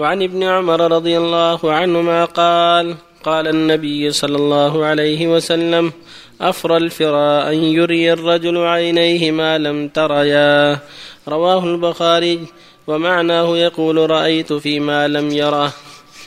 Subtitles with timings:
[0.00, 5.92] وعن ابن عمر رضي الله عنهما قال قال النبي صلى الله عليه وسلم
[6.40, 10.78] أفرى الفراء أن يري الرجل عينيه ما لم تريا
[11.28, 12.40] رواه البخاري
[12.86, 15.72] ومعناه يقول رأيت فيما لم يره.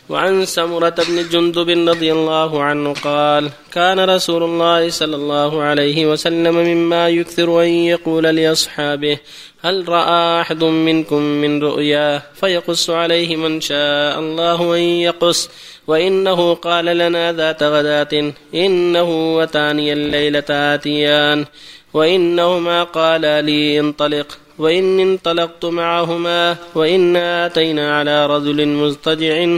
[0.09, 6.55] وعن سمرة بن جندب رضي الله عنه قال كان رسول الله صلى الله عليه وسلم
[6.55, 9.17] مما يكثر أن يقول لأصحابه
[9.65, 15.49] هل رأى أحد منكم من رؤيا فيقص عليه من شاء الله أن يقص؟
[15.87, 21.45] وإنه قال لنا ذات غداة إنه وتاني الليلة آتيان.
[21.93, 29.57] وإنهما قالا لي انطلق وإن انطلقت معهما وإنا أتينا على رجل مضطجع.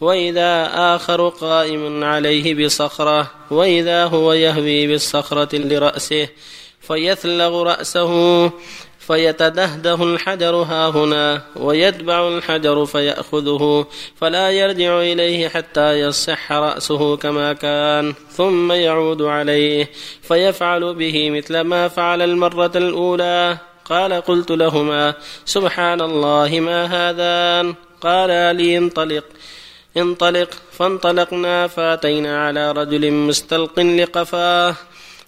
[0.00, 6.28] وإذا آخر قائم عليه بصخرة وإذا هو يهوي بالصخرة لرأسه
[6.80, 8.50] فيثلغ رأسه.
[9.06, 18.14] فيتدهده الحجر ها هنا ويتبع الحجر فيأخذه فلا يرجع إليه حتى يصح رأسه كما كان
[18.30, 19.90] ثم يعود عليه
[20.22, 25.14] فيفعل به مثل ما فعل المرة الأولى قال قلت لهما
[25.44, 29.24] سبحان الله ما هذان قال لي انطلق
[29.96, 34.74] انطلق فانطلقنا فاتينا على رجل مستلق لقفاه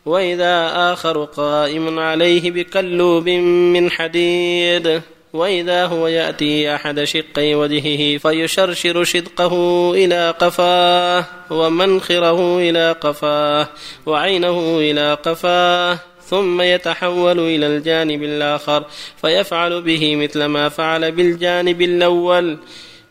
[0.09, 5.01] وإذا آخر قائم عليه بكلوب من حديد.
[5.33, 9.55] وإذا هو يأتي أحد شقي وجهه فيشرشر شدقه
[9.95, 13.69] إلى قفاه ومنخره إلى قفاه
[14.07, 18.85] وعينه إلى قفاه ثم يتحول إلى الجانب الآخر
[19.21, 22.59] فيفعل به مثل ما فعل بالجانب الأول.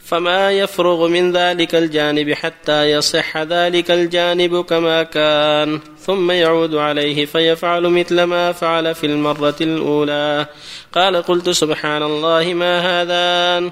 [0.08, 5.80] فما يفرغ من ذلك الجانب حتى يصح ذلك الجانب كما كان.
[6.00, 10.46] ثم يعود عليه فيفعل مثل ما فعل في المرة الأولى.
[10.94, 13.72] قال قلت سبحان الله ما هذان.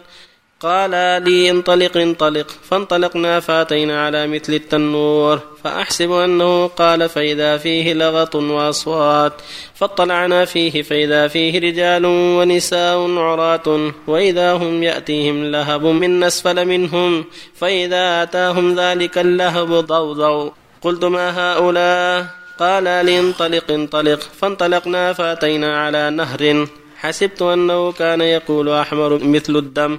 [0.59, 0.91] قال
[1.23, 2.47] لي انطلق انطلق.
[2.69, 5.39] فانطلقنا فاتينا على مثل التنور.
[5.63, 9.33] فأحسب أنه قال فإذا فيه لغط وأصوات.
[9.75, 13.91] فاطلعنا فيه فإذا فيه رجال ونساء عراة.
[14.07, 17.25] وإذا هم يأتيهم لهب من أسفل منهم.
[17.55, 20.49] فإذا أتاهم ذلك اللهب ضوضوا.
[20.81, 22.25] قلت ما هؤلاء؟
[22.59, 24.19] قال لي انطلق انطلق.
[24.19, 26.67] فانطلقنا فأتينا على نهر.
[26.97, 29.97] حسبت أنه كان يقول أحمر مثل الدم.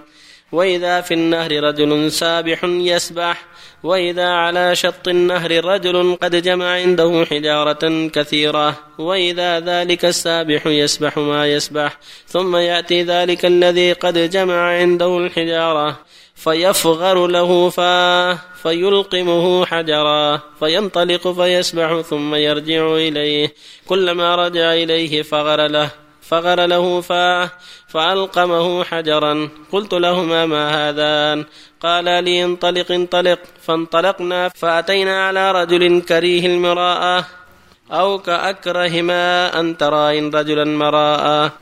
[0.52, 3.44] وإذا في النهر رجل سابح يسبح
[3.82, 11.46] وإذا على شط النهر رجل قد جمع عنده حجارة كثيرة وإذا ذلك السابح يسبح ما
[11.46, 15.98] يسبح ثم يأتي ذلك الذي قد جمع عنده الحجارة
[16.34, 23.54] فيفغر له فاه فيلقمه حجرا فينطلق فيسبح ثم يرجع إليه
[23.86, 26.05] كلما رجع إليه فغر له.
[26.28, 27.50] فغر له فاه
[27.88, 29.48] فألقمه حجرا.
[29.72, 31.44] قلت لهما ما هذان؟
[31.80, 33.38] قالا لي انطلق انطلق.
[33.62, 37.26] فانطلقنا فأتينا على رجل كريه المراءة
[37.92, 41.52] أو كأكره ما أن ترى إن رجلا مراءة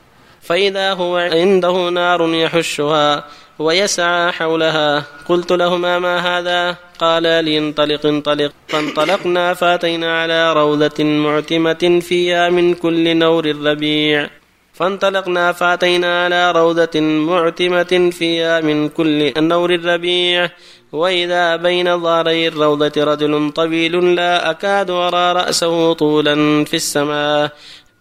[0.41, 3.23] فإذا هو عنده نار يحشها
[3.59, 5.03] ويسعى حولها.
[5.29, 8.51] قلت لهما ما هذا؟ قالا لي انطلق انطلق.
[8.67, 14.29] فانطلقنا فأتينا على روضة معتمة فيها من كل نور الربيع
[14.75, 20.49] فانطلقنا فأتينا على روضة معتمة فيها من كل نور الربيع.
[20.91, 27.51] وإذا بين ظهري الروضة رجل طويل لا أكاد أرى رأسه طولا في السماء.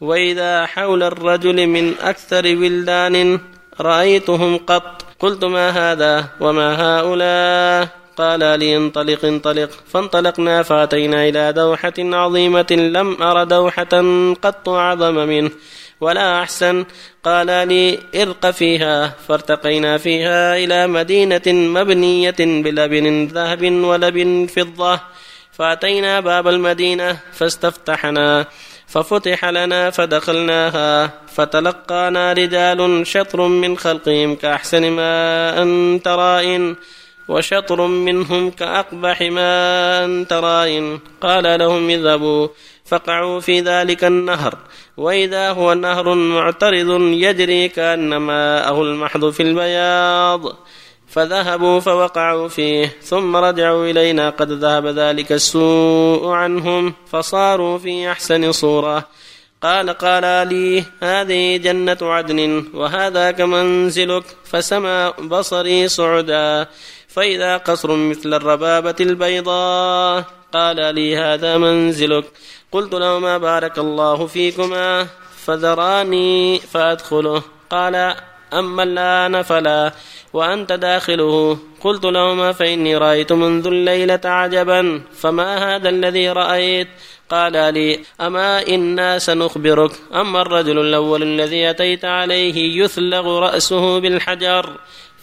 [0.01, 3.41] وإذا حول الرجل من أكثر ولدان
[3.81, 5.05] رأيتهم قط.
[5.21, 9.71] قلت ما هذا وما هؤلاء؟ قال لي انطلق انطلق.
[9.93, 13.95] فانطلقنا فأتينا إلى دوحة عظيمة لم أر دوحة
[14.43, 15.51] قط أعظم منه.
[16.01, 16.85] ولا أحسن.
[17.25, 19.15] قال لي إرق فيها.
[19.29, 25.01] فارتقينا فيها إلى مدينة مبنية بلبن ذهب ولبن فضة.
[25.53, 28.47] فأتينا باب المدينة فاستفتحنا.
[28.87, 31.11] ففتح لنا فدخلناها.
[31.35, 36.77] فتلقانا رجال شطر من خلقهم كأحسن ما أنت رائن
[37.29, 42.49] وشطر منهم كأقبح ما أنت رائن قال لهم اذهبوا
[42.85, 44.59] فقعوا في ذلك النهر.
[44.97, 50.57] وإذا هو نهر معترض يجري كأن ماءه المحض في البياض.
[51.09, 54.31] فذهبوا فوقعوا فيه ثم رجعوا إلينا.
[54.31, 59.09] قد ذهب ذلك السوء عنهم فصاروا في أحسن صورة.
[59.63, 66.67] قال قال لي هذه جنة عدن وهذا منزلك فسمى بصري صعدا.
[67.15, 72.25] فإذا قصر مثل الربابة البيضاء قال لي هذا منزلك.
[72.73, 75.07] قلت لهما بارك الله فيكما؟
[75.47, 77.43] فذراني فأدخله.
[77.71, 78.15] قال
[78.53, 79.93] أما الآن فلا
[80.33, 81.59] وأنت داخله.
[81.81, 86.89] قلت لهما فإني رأيت منذ الليلة عجبا فما هذا الذي رأيت؟
[87.31, 89.91] قال لي أما إنا سنخبرك.
[90.15, 94.71] أما الرجل الأول الذي أتيت عليه يثلغ رأسه بالحجر.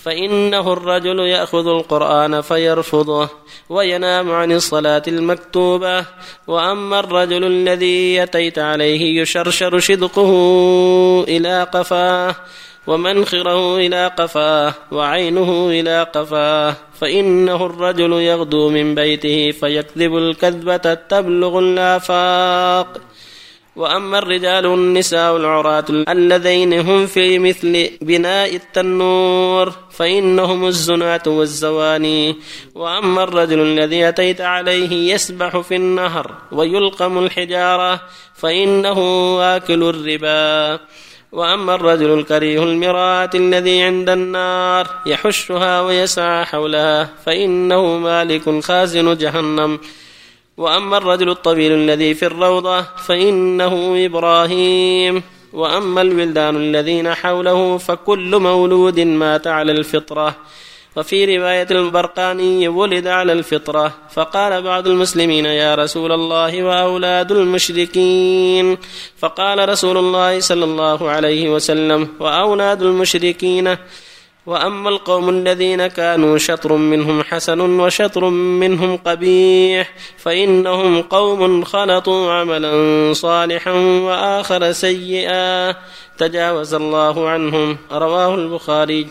[0.04, 3.30] فإنه الرجل يأخذ القرآن فيرفضه
[3.70, 6.06] وينام عن الصلاة المكتوبة.
[6.48, 10.32] وأما الرجل الذي أتيت عليه يشرشر شدقه
[11.28, 12.36] إلى قفاه
[12.88, 16.76] ومنخره إلى قفاه وعينه إلى قفاه.
[17.00, 23.02] فإنه الرجل يغدو من بيته فيكذب الكذبة تبلغ الآفاق.
[23.76, 32.36] وأما الرجال والنساء العراة اللذين هم في مثل بناء التنور فإنهم الزناة والزواني.
[32.76, 38.02] وأما الرجل الذي أتيت عليه يسبح في النهر ويلقم الحجارة
[38.36, 39.00] فإنه
[39.42, 40.80] آكل الربا.
[41.32, 49.80] وأما الرجل الكريه المراة الذي عند النار يحشها ويسعى حولها فإنه مالك خازن جهنم.
[50.62, 55.24] وأما الرجل الطويل الذي في الروضة فإنه إبراهيم.
[55.54, 60.36] وأما الولدان الذين حوله فكل مولود مات على الفطرة.
[60.96, 63.94] وفي رواية البرقاني ولد على الفطرة.
[64.14, 68.78] فقال بعض المسلمين يا رسول الله وأولاد المشركين.
[69.18, 73.78] فقال رسول الله صلى الله عليه وسلم وأولاد المشركين
[74.46, 83.72] وأما القوم الذين كانوا شطر منهم حسن وشطر منهم قبيح فإنهم قوم خلطوا عملا صالحا
[83.72, 85.76] وآخر سيئا.
[86.18, 89.08] تجاوز الله عنهم رواه البخاري.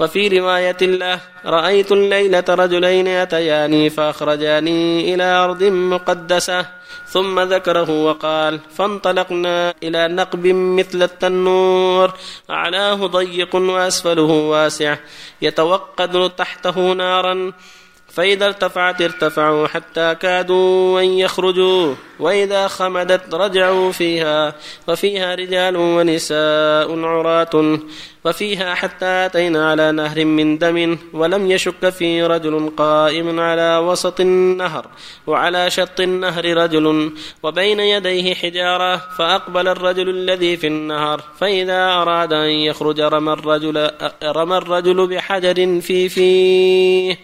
[0.00, 6.66] وفي رواية له رأيت الليلة رجلين أتياني فأخرجاني إلى أرض مقدسة
[7.06, 12.12] ثم ذكره وقال فانطلقنا إلى نقب مثل التنور
[12.50, 14.96] أعلاه ضيق وأسفله واسع
[15.42, 17.52] يتوقد تحته نارا
[18.14, 24.54] فإذا ارتفعت ارتفعوا حتى كادوا أن يخرجوا وإذا خمدت رجعوا فيها
[24.88, 27.78] وفيها رجال ونساء عراة
[28.24, 34.86] وفيها حتى أتينا على نهر من دم ولم يشك في رجل قائم على وسط النهر
[35.26, 37.12] وعلى شط النهر رجل
[37.42, 43.90] وبين يديه حجارة فأقبل الرجل الذي في النهر فإذا أراد أن يخرج رمى الرجل,
[44.24, 47.18] رمى الرجل بحجر في فيه.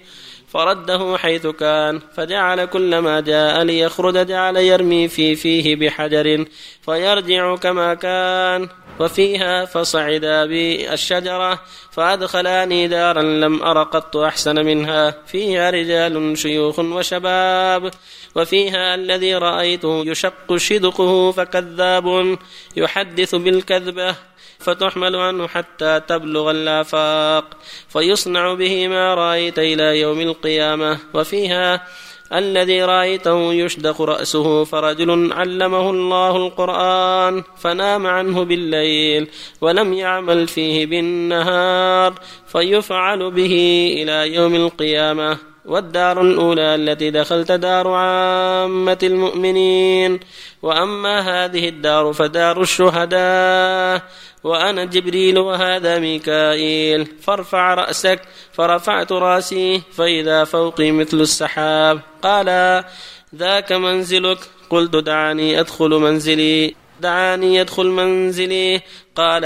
[0.51, 6.45] فرده حيث كان فجعل كلما جاء ليخرج جعل يرمي في فيه بحجر
[6.83, 8.69] فيرجع كما كان
[9.01, 11.61] وفيها فصعدا بالشجرة
[11.91, 17.91] فأدخلاني دارا لم أر قط أحسن منها فيها رجال شيوخ وشباب
[18.37, 22.39] وفيها الذي رأيته يشق شدقه فكذاب
[22.77, 24.17] يحدث بالكذبة
[24.61, 27.45] فتحمل عنه حتى تبلغ الآفاق.
[27.89, 30.99] فيصنع به ما رأيت إلى يوم القيامة.
[31.15, 31.87] وفيها
[32.33, 39.29] الذي رأيته يشدق رأسه فرجل علمه الله القرآن فنام عنه بالليل
[39.61, 42.15] ولم يعمل فيه بالنهار
[42.47, 43.55] فيفعل به
[44.03, 45.50] إلى يوم القيامة.
[45.65, 50.21] والدار الأولى التي دخلت دار عامة المؤمنين.
[50.63, 54.03] وأما هذه الدار فدار الشهداء.
[54.45, 57.07] وأنا جبريل وهذا ميكائيل.
[57.21, 58.21] فارفع رأسك
[58.53, 62.01] فرفعت رأسي فإذا فوقي مثل السحاب.
[62.23, 62.85] قال
[63.35, 64.39] ذاك منزلك؟
[64.71, 66.80] قلت دعاني أدخل منزلي.
[67.01, 68.81] دعاني يدخل منزلي.
[69.17, 69.45] قال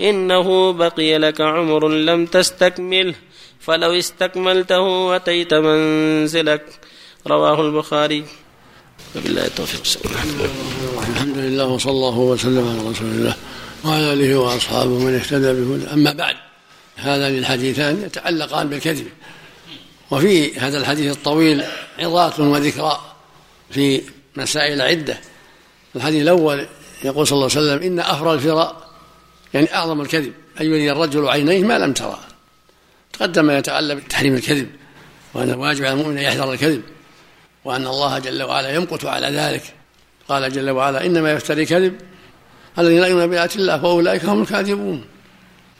[0.00, 3.14] إنه بقي لك عمر لم تستكمله
[3.60, 6.64] فلو استكملته أتيت منزلك.
[7.26, 8.24] رواه البخاري.
[9.16, 9.80] وبالله التوفيق.
[11.08, 13.34] الحمد لله وصلى الله وسلم على رسول الله
[13.84, 16.36] وعلى آله وأصحابه من اهتدى بهدى أما بعد
[16.96, 19.06] هذان الحديثان يتعلقان بالكذب.
[20.10, 21.64] وفي هذا الحديث الطويل
[21.98, 23.00] عظات وذكرى
[23.70, 24.02] في
[24.36, 25.20] مسائل عدة.
[25.96, 26.66] الحديث الأول
[27.04, 28.88] يقول صلى الله عليه وسلم إن افرى الفراء
[29.54, 32.18] يعني أعظم الكذب أن يري الرجل عينيه ما لم ترى.
[33.12, 34.68] تقدم ما يتعلق بتحريم الكذب
[35.34, 36.82] وأن الواجب على المؤمن أن يحذر الكذب
[37.64, 39.62] وأن الله جل وعلا يمقت على ذلك.
[40.28, 41.94] قال جل وعلا إنما يفتري كذب
[42.78, 45.04] الذين لا يؤمنون بآيات الله فأولئك هم الكاذبون.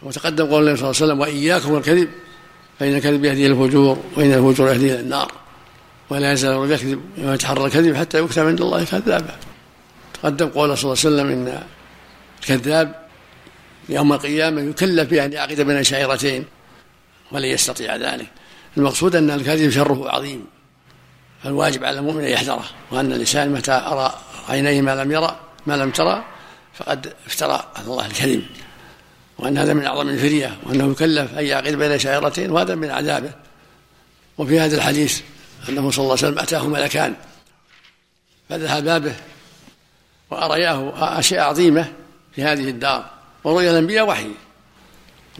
[0.02, 2.09] وتقدم قول النبي صلى الله عليه وسلم وإياكم الكذب
[2.78, 5.33] فإن الكذب يهدي إلى الفجور وإن الفجور يهدي إلى النار.
[6.11, 9.37] ولا يزال يكذب ويتحرى الكذب حتى يكتب عند الله كذابا.
[10.25, 11.62] تقدم قول صلى الله عليه وسلم إن
[12.40, 12.95] الكذاب
[13.88, 16.45] يوم القيامة يكلف بأن يعقد بين شعيرتين
[17.33, 18.26] ولن يستطيع ذلك.
[18.76, 20.47] المقصود أن الكذب شره عظيم.
[21.43, 24.14] فالواجب على المؤمن أن يحذره وأن الإنسان متى أرى
[24.49, 26.25] عينيه ما لم يرى ما لم ترى
[26.75, 28.43] فقد افترى على الله الكذب.
[29.38, 33.33] وأن هذا من أعظم الفرية وأنه يكلف أن يعقد بين شائرتين وهذا من عذابه.
[34.38, 35.21] وفي هذا الحديث
[35.69, 37.14] أنه صلى الله عليه وسلم أتاه ملكان
[38.49, 39.14] فذهبا به
[40.31, 41.93] وأرياه أشياء عظيمة
[42.35, 43.11] في هذه الدار.
[43.45, 44.31] ورؤيا الأنبياء وحي.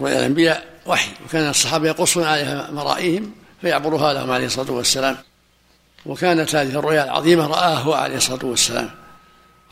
[0.01, 1.11] رؤيا الأنبياء وحي.
[1.27, 5.17] وكان الصحابة يقصون عليها مرائيهم فيعبرها لهم عليه الصلاة والسلام.
[6.07, 8.91] وكانت هذه الرؤيا العظيمة رآه عليه الصلاة والسلام.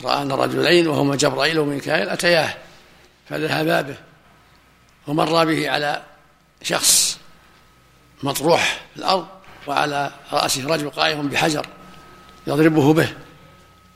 [0.03, 2.53] رأى أن رجلين وهما جبرائيل وميكائيل أتياه
[3.29, 3.95] فذهبا به
[5.07, 6.01] ومر به على
[6.61, 7.17] شخص
[8.23, 9.27] مطروح في الأرض
[9.67, 11.65] وعلى رأسه رجل قائم بحجر
[12.47, 13.13] يضربه به.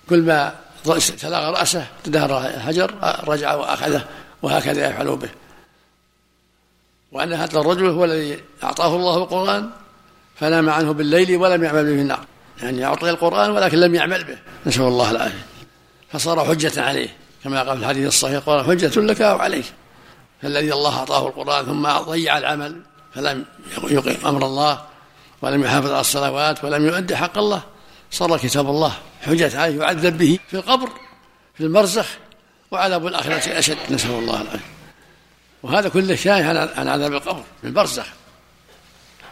[0.09, 0.55] كل ما
[0.95, 2.93] تلاغى رأسه تدهر الحجر
[3.27, 4.05] رجع وأخذه
[4.41, 5.29] وهكذا يفعل به.
[7.11, 9.69] وأن هذا الرجل هو الذي أعطاه الله القرآن
[10.35, 12.25] فنام عنه بالليل ولم يعمل به في النار.
[12.61, 14.37] يعني أعطي القرآن ولكن لم يعمل به.
[14.65, 15.45] نسأل الله العافية.
[16.11, 17.09] فصار حجة عليه.
[17.43, 19.65] كما قال في الحديث الصحيح القرآن حجة لك أو عليك
[20.41, 22.81] فالذي الله أعطاه القرآن ثم ضيع العمل
[23.15, 23.45] فلم
[23.83, 24.81] يقيم أمر الله
[25.41, 27.61] ولم يحافظ على الصلوات ولم يؤدي حق الله.
[28.11, 30.89] صار كتاب الله حجة عليه يعذب به في القبر
[31.57, 32.07] في المرزخ
[32.71, 34.65] وعذاب الآخرة أشد نسأل الله العافية.
[35.63, 38.05] وهذا كله شاهد عن عذاب القبر في البرزخ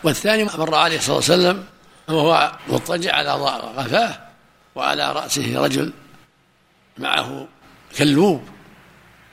[0.03, 1.65] والثاني مر عليه صلى الله عليه وسلم
[2.07, 3.33] وهو مضطجع على
[3.77, 4.19] غفاه
[4.75, 5.93] وعلى رأسه رجل
[6.97, 7.47] معه
[7.97, 8.43] كلوب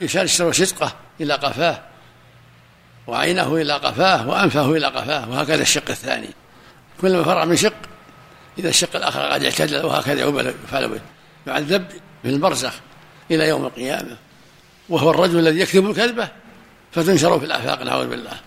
[0.00, 1.82] يشرشر شدقه إلى قفاه
[3.06, 6.28] وعينه إلى قفاه وأنفه إلى قفاه وهكذا الشق الثاني.
[7.00, 7.91] كلما فرغ من شق
[8.59, 11.00] إذا الشق الآخر قد اعتدل وهكذا يفعل به
[11.47, 11.85] يعذب
[12.23, 12.73] في البرزخ
[13.30, 14.16] إلى يوم القيامة.
[14.88, 16.28] وهو الرجل الذي يكذب الكذبة
[16.92, 18.40] فتنشر في الآفاق نعوذ بالله.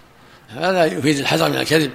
[0.49, 1.91] هذا يفيد الحذر من الكذب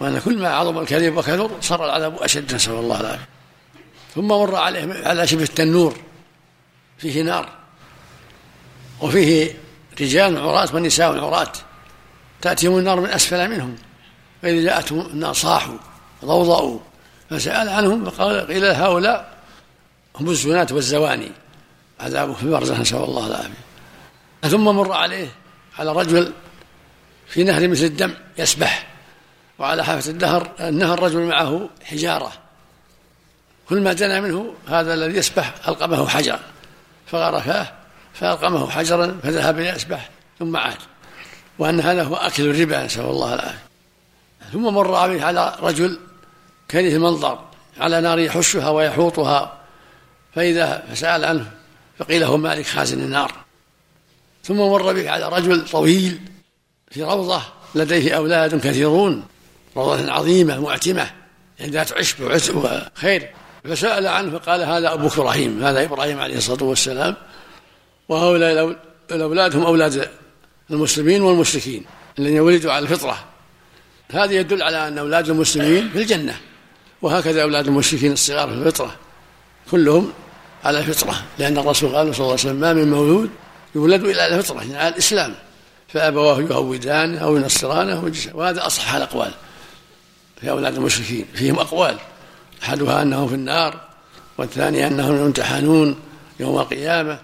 [0.00, 3.28] وأن كل ما عظم الكذب وكثر صار العذاب أشد نسأل الله العافية.
[4.14, 5.96] ثم مر عليه على شبه التنور
[6.98, 7.48] فيه نار
[9.00, 9.54] وفيه
[10.00, 11.52] رجال عراة ونساء عراة
[12.42, 13.76] تأتيهم النار من أسفل منهم
[14.42, 15.78] فإذا جاءتهم النار صاحوا
[16.24, 16.78] ضوضأوا
[17.30, 19.36] فسأل عنهم فقال قيل هؤلاء
[20.16, 21.32] هم الزنات والزواني.
[22.00, 23.66] عذابه في البرزخ نسأل الله العافية.
[24.42, 25.28] ثم مر عليه
[25.78, 26.32] على رجل
[27.28, 28.86] في نهر مثل الدم يسبح
[29.58, 32.32] وعلى حافة النهر النهر رجل معه حجارة.
[33.68, 36.40] كل ما دنا منه هذا الذي يسبح ألقمه حجرا.
[37.06, 37.72] فغرفاه
[38.14, 40.78] فألقمه حجرا فذهب يسبح ثم عاد.
[41.58, 43.66] وأن هذا هو أكل الربا نسأل الله العافية.
[44.52, 45.98] ثم مر عليه على رجل
[46.70, 47.38] كريه المنظر
[47.78, 49.60] على نار يحشها ويحوطها
[50.34, 51.50] فإذا فسأل عنه
[51.98, 53.32] فقيل هو مالك خازن النار.
[54.44, 56.20] ثم مر به على رجل طويل
[56.90, 57.42] في روضة
[57.74, 59.24] لديه أولاد كثيرون
[59.76, 61.10] روضة عظيمة معتمة
[61.62, 62.20] ذات عشب
[62.56, 63.30] وخير.
[63.64, 67.16] فسأل عنه فقال هذا أبوك إبراهيم هذا إبراهيم عليه الصلاة والسلام.
[68.08, 68.76] وهؤلاء
[69.10, 70.10] الأولاد هم أولاد
[70.70, 71.84] المسلمين والمشركين
[72.18, 73.24] الذين ولدوا على الفطرة.
[74.10, 76.36] هذا يدل على أن أولاد المسلمين في الجنة.
[77.06, 78.94] وهكذا أولاد المشركين الصغار في الفطرة
[79.70, 80.12] كلهم
[80.64, 83.30] على الفطرة لأن الرسول قال صلى الله عليه وسلم ما من مولود
[83.74, 85.34] يولد إلى الفطرة يعني على الإسلام.
[85.88, 89.30] فأبواه يهودان أو ينصرانه وهذا أصح الأقوال
[90.40, 91.96] في أولاد المشركين فيهم أقوال.
[92.62, 93.80] أحدها أنهم في النار
[94.38, 95.96] والثاني أنهم يمتحنون
[96.40, 97.18] يوم القيامة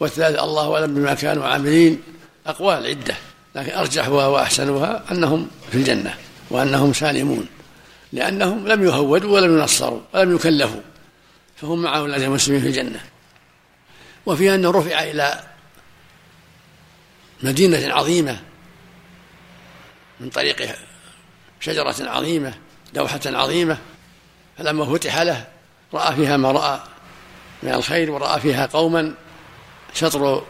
[0.00, 2.02] والثالث الله أعلم بما كانوا عاملين.
[2.46, 3.14] أقوال عدة
[3.54, 6.14] لكن أرجحها وأحسنها أنهم في الجنة
[6.50, 7.46] وأنهم سالمون.
[8.12, 10.80] لأنهم لم يهودوا ولم ينصروا ولم يكلفوا
[11.56, 13.00] فهم مع أولاد المسلمين في الجنة.
[14.26, 15.44] وفيها أنه رفع إلى
[17.42, 18.40] مدينة عظيمة
[20.20, 20.76] من طريق
[21.60, 22.54] شجرة عظيمة
[22.94, 23.78] دوحة عظيمة
[24.58, 25.46] فلما فتح له
[25.94, 26.80] رأى فيها ما رأى
[27.62, 29.14] من الخير ورأى فيها قوما
[29.94, 30.44] شطر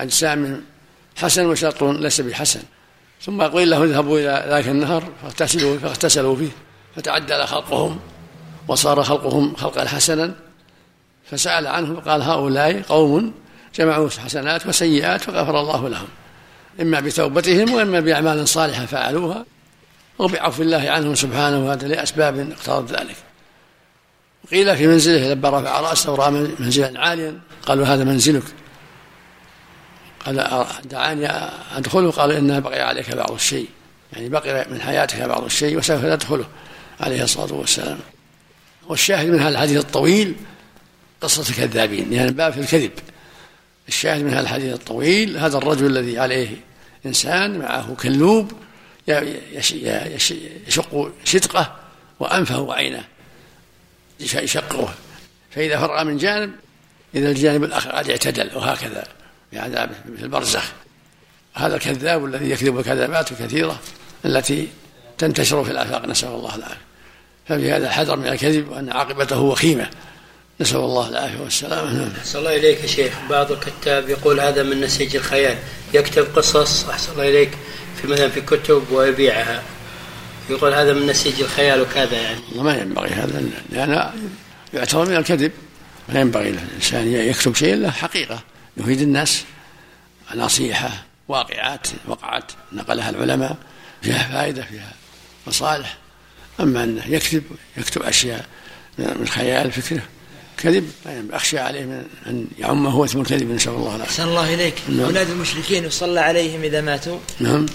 [0.00, 0.64] أجسام
[1.16, 2.62] حسن وشطر ليس بحسن.
[3.22, 6.50] ثم قيل له اذهبوا إلى ذاك النهر فاغتسلوا فاغتسلوا فيه.
[6.98, 7.98] فتعدل خلقهم
[8.68, 10.34] وصار خلقهم خلقا حسنا
[11.30, 13.34] فسأل عنه فقال هؤلاء قوم
[13.74, 16.08] جمعوا حسنات وسيئات فغفر الله لهم
[16.80, 19.44] إما بتوبتهم وإما بأعمال صالحة فعلوها
[20.18, 23.16] وبعفو الله عنهم سبحانه وهذا لأسباب اقتضت ذلك.
[24.50, 28.42] قيل في منزله لما رفع رأسه ورأى منزلا عاليا قالوا هذا منزلك.
[30.26, 31.28] قال دعاني
[31.76, 33.68] أدخله؟ قال إنها بقي عليك بعض الشيء
[34.12, 36.44] يعني بقي من حياتك بعض الشيء وسوف تدخله.
[37.00, 37.98] عليه الصلاة والسلام.
[38.88, 40.34] والشاهد من هذا الحديث الطويل
[41.20, 42.92] قصة الكذابين يعني باب في الكذب.
[43.88, 46.48] الشاهد من هذا الحديث الطويل هذا الرجل الذي عليه
[47.06, 48.52] إنسان معه كلوب
[50.66, 51.76] يشق شدقه
[52.20, 53.04] وأنفه وعينه
[54.20, 54.94] يشقه.
[55.50, 56.52] فإذا فرغ من جانب
[57.14, 59.04] إذا الجانب الآخر قد اعتدل وهكذا
[59.52, 60.72] بعذابه في البرزخ.
[61.54, 63.80] هذا الكذاب الذي يكذب الكذبات الكثيرة
[64.24, 64.68] التي
[65.18, 66.87] تنتشر في الآفاق نسأل الله العافية.
[67.48, 69.90] ففي هذا الحذر من الكذب وأن عاقبته وخيمة.
[70.60, 72.12] نسأل الله العافية والسلامة نعم.
[72.18, 73.12] أحسن الله إليك يا شيخ.
[73.30, 75.58] بعض الكتاب يقول هذا من نسيج الخيال.
[75.94, 77.50] يكتب قصص أحسن الله إليك
[78.02, 79.62] في مثلا في كتب ويبيعها.
[80.50, 82.40] يقول هذا من نسيج الخيال وكذا يعني.
[82.54, 84.12] ما ينبغي هذا لأن
[84.74, 85.52] يعتبر من الكذب.
[86.08, 88.42] ما ينبغي الإنسان يكتب شيء له حقيقة.
[88.76, 89.44] يفيد الناس
[90.34, 90.90] نصيحة
[91.28, 93.56] واقعات وقعت نقلها العلماء
[94.02, 94.92] فيها فائدة فيها
[95.46, 95.96] مصالح.
[96.60, 97.42] أما أنه يكذب
[97.76, 98.46] يكتب أشياء
[98.98, 100.02] من خيال فكره.
[100.58, 100.90] كذب
[101.32, 104.04] أخشى عليه من أن يعمه هو اسم الكذب نسأل الله العافية.
[104.04, 104.74] أحسن الله إليك.
[104.88, 105.00] نعم.
[105.00, 107.66] أولاد المشركين يصلى عليهم إذا ماتوا؟ نعم.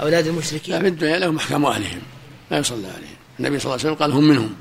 [0.00, 2.00] أولاد المشركين؟ لا في الدنيا لهم أحكام أهلهم.
[2.50, 3.16] لا يصلى عليهم.
[3.40, 4.54] النبي صلى الله عليه وسلم قال هم منهم.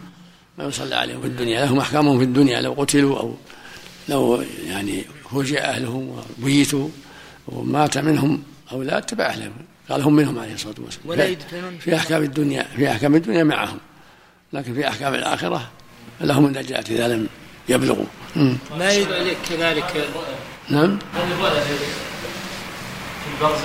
[0.57, 1.65] ما يصلى عليهم في الدنيا.
[1.65, 2.61] لهم أحكامهم في الدنيا.
[2.61, 3.35] لو قتلوا أو
[4.09, 6.89] لو يعني فوجئ أهلهم وبيتوا
[7.47, 9.51] ومات منهم أولاد تبع أهلهم.
[9.89, 11.09] قال هم منهم عليه الصلاة والسلام.
[11.09, 13.77] ولا يدفنون في أحكام الدنيا في أحكام الدنيا معهم.
[14.53, 15.69] لكن في أحكام الآخرة
[16.21, 17.27] لهم النجاة إذا لم
[17.69, 18.05] يبلغوا.
[18.77, 20.07] ما يدرك كذلك؟
[20.69, 20.99] نعم.
[20.99, 21.19] في
[23.35, 23.63] البرزخ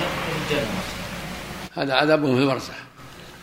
[1.73, 2.73] هذا عذابهم في البرزخ.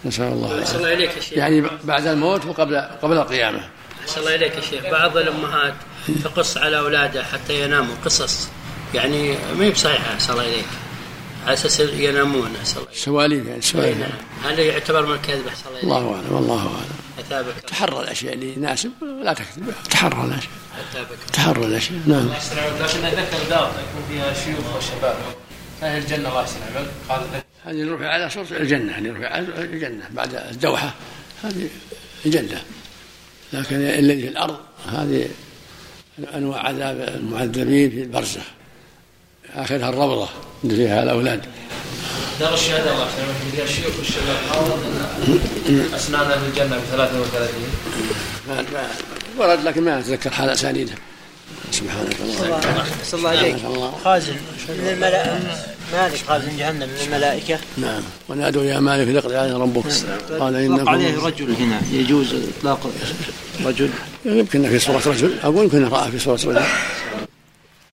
[0.04, 1.38] نسأل الله أحسن الله إليك يا شيخ.
[1.38, 3.68] يعني بعد الموت وقبل قبل القيامة.
[4.02, 4.90] أحسن الله إليك يا شيخ.
[4.90, 5.74] بعض الأمهات
[6.24, 7.94] تقص على أولادها حتى يناموا.
[8.04, 8.48] قصص.
[8.94, 10.14] يعني ما هي بصحيحة.
[10.14, 10.66] أحسن الله إليك.
[11.42, 12.92] على أساس ينامون أسأل الله.
[12.94, 13.96] سواليف يعني سواليف.
[14.44, 16.80] هل يعتبر من الكذب أحسن الله الله أعلم والله
[17.30, 17.46] أعلم.
[17.66, 19.74] تحرى الأشياء اللي يناسب ولا تكذب.
[19.90, 20.52] تحرى الأشياء.
[21.32, 22.28] تحرى الأشياء نعم.
[22.80, 25.16] لكن ذكر دار يكون فيها شيوخ وشباب
[25.80, 26.88] فهي الجنة؟ الله يسلمك.
[27.08, 27.20] قال
[27.64, 30.94] هذه رفع على صوت الجنة يعني رفع على الجنة بعد الدوحة.
[31.44, 31.68] هذه
[32.26, 32.62] الجنة.
[33.52, 34.56] لكن الذي في الأرض
[34.86, 35.28] هذه
[36.34, 38.42] أنواع عذاب المعذبين في البرزخ.
[39.56, 40.28] آخرها الروضة
[40.64, 41.40] اللي فيها الأولاد.
[42.40, 44.36] دار الشهادة الله يسلمك فيها الشيوخ والشباب
[45.94, 47.48] اسنانها في الجنة ب 33
[49.38, 50.92] ورد لكن ما أتذكر حال اسانيده
[51.70, 53.56] سبحانك الله صلى الله عليك
[54.04, 54.32] خازن
[54.68, 55.40] من الملائكة.
[55.92, 57.58] مالك خازن جهنم من الملائكة.
[57.78, 58.02] نعم.
[58.28, 59.84] ونادوا يا مالك اقضي علينا ربك.
[60.40, 61.80] قال إنكم عليه رجل هنا.
[61.92, 62.90] يجوز إطلاق
[63.64, 63.90] رجل؟
[64.24, 65.38] يمكن في صورة رجل.
[65.42, 66.62] أقول يمكن رأى في صورة رجل.